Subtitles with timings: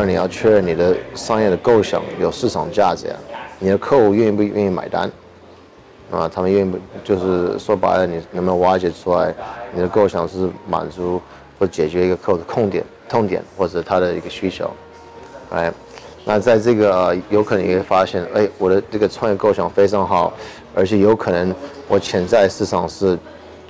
[0.00, 3.12] 那你要确认你的商业的构想有市场价值，
[3.58, 5.10] 你的客户愿意不愿意买单？
[6.12, 9.34] 啊，他们愿意不就是说白了，你能不能挖掘出来
[9.72, 11.20] 你的构想是满足
[11.58, 14.70] 或解决一个客户的痛点、痛点或者他的一个需求？
[15.50, 15.72] 哎，
[16.28, 20.30] 那在这个有可能你会发现，哎，我的这个创业构想非常好，
[20.74, 21.54] 而且有可能
[21.88, 23.18] 我潜在市场是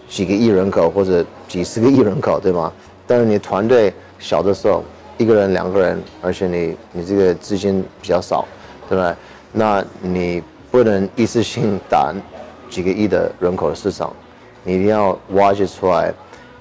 [0.09, 2.73] 几个亿人口或者几十个亿人口，对吗？
[3.07, 4.83] 但是你团队小的时候。
[5.21, 8.47] 一个人、两个人，而且你你这个资金比较少，
[8.89, 9.17] 对吧？
[9.53, 10.41] 那你
[10.71, 12.15] 不能一次性打
[12.71, 14.13] 几个亿的人口的市场，
[14.63, 16.15] 你一定要挖掘出来，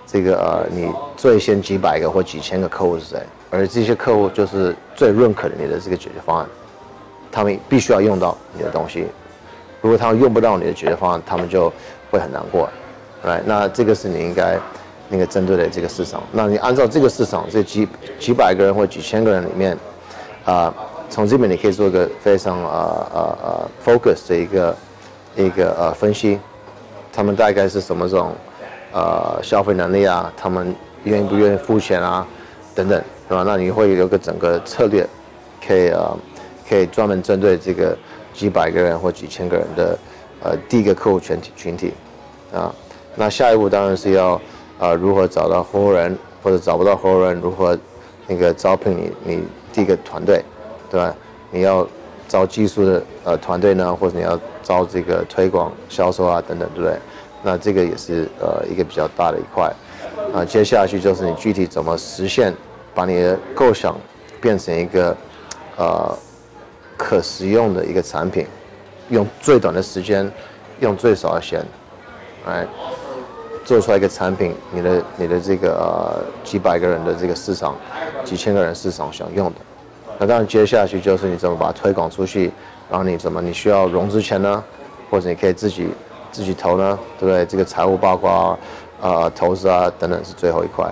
[0.07, 3.21] 这个呃，你最先几百个或几千个客户是谁，
[3.51, 6.47] 而这些客户就是最认可的你的这个解决方案，
[7.31, 9.05] 他们必须要用到你的东西，
[9.81, 11.71] 如果他们用不到你的解决方案，他们就
[12.09, 12.67] 会很难过，
[13.23, 14.57] 来，那这个是你应该。
[15.09, 17.87] 那个针对的这个市场，那你按照这个市场这几
[18.19, 19.77] 几百个人或几千个人里面，
[20.43, 20.73] 啊，
[21.09, 24.75] 从这边你可以做一个非常呃呃呃 focus 的一个
[25.37, 26.37] 一个呃分析，
[27.13, 28.33] 他们大概是什么种
[28.97, 32.25] 呃消费能力啊，他们愿不愿意付钱啊，
[32.73, 33.43] 等等，是吧？
[33.45, 35.07] 那你会有个整个策略，
[35.65, 36.17] 可以呃
[36.67, 37.95] 可以专门针对这个
[38.33, 39.99] 几百个人或几千个人的
[40.43, 41.93] 呃第一个客户群体群体
[42.51, 42.73] 啊，
[43.15, 44.41] 那下一步当然是要。
[44.79, 47.75] 啊，如何找到合伙人，或者找不到合伙人，如何
[48.27, 50.45] 那个招聘你你第一个团队，
[50.87, 51.15] 对吧？
[51.49, 51.87] 你要
[52.27, 56.99] 招技术的呃团队呢，或者你要招这个推广、销售啊等等，对不对？
[57.43, 59.71] 那这个也是呃一个比较大的一块。
[60.33, 62.53] 啊，接下去就是你具体怎么实现，
[62.93, 63.97] 把你的构想
[64.41, 65.15] 变成一个
[65.77, 66.17] 呃
[66.97, 68.45] 可实用的一个产品，
[69.09, 70.29] 用最短的时间，
[70.79, 71.65] 用最少的钱，
[72.45, 72.67] 哎。
[73.65, 77.75] 做出来一个产品，你的你的这个呃几百个人的这个市场，
[78.23, 79.55] 几千个人市场想用的，
[80.17, 82.49] 那当然接下去就是你怎么把它推广出去，
[82.89, 84.63] 然后你怎么你需要融资钱呢，
[85.09, 85.89] 或者你可以自己
[86.37, 87.43] 自己投呢，对不对？
[87.47, 88.59] 这个财务报告啊
[89.01, 90.87] 呃投资啊等等是最后一块。